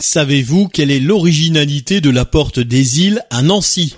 [0.00, 3.94] Savez-vous quelle est l'originalité de la porte des îles à Nancy?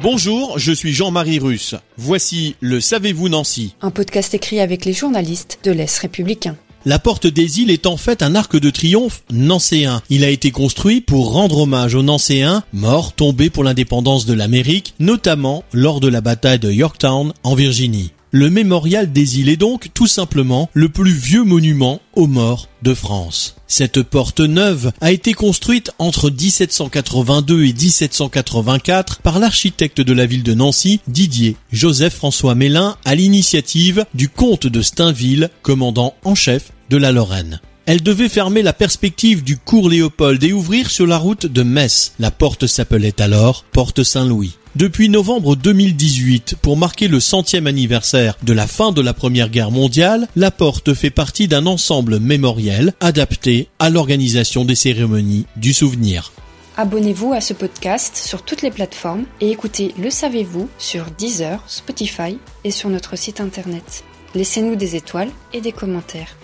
[0.00, 1.74] Bonjour, je suis Jean-Marie Russe.
[1.98, 6.56] Voici le Savez-vous Nancy Un podcast écrit avec les journalistes de l'Est républicain.
[6.86, 10.00] La porte des îles est en fait un arc de triomphe nancéen.
[10.08, 14.94] Il a été construit pour rendre hommage aux Nancéens morts tombés pour l'indépendance de l'Amérique,
[14.98, 18.12] notamment lors de la bataille de Yorktown en Virginie.
[18.34, 22.94] Le mémorial des îles est donc tout simplement le plus vieux monument aux morts de
[22.94, 23.56] France.
[23.66, 30.42] Cette porte neuve a été construite entre 1782 et 1784 par l'architecte de la ville
[30.42, 36.96] de Nancy, Didier Joseph-François Mélin, à l'initiative du comte de Stainville, commandant en chef de
[36.96, 37.60] la Lorraine.
[37.84, 42.12] Elle devait fermer la perspective du cours Léopold et ouvrir sur la route de Metz.
[42.18, 44.56] La porte s'appelait alors Porte Saint-Louis.
[44.74, 49.70] Depuis novembre 2018, pour marquer le centième anniversaire de la fin de la Première Guerre
[49.70, 56.32] mondiale, la porte fait partie d'un ensemble mémoriel adapté à l'organisation des cérémonies du souvenir.
[56.78, 62.38] Abonnez-vous à ce podcast sur toutes les plateformes et écoutez Le Savez-vous sur Deezer, Spotify
[62.64, 64.04] et sur notre site internet.
[64.34, 66.34] Laissez-nous des étoiles et des commentaires.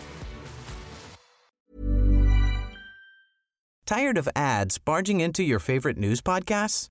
[3.87, 6.91] Tired of ads barging into your favorite news podcasts?